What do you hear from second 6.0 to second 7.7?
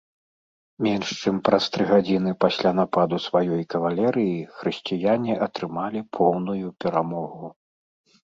поўную перамогу.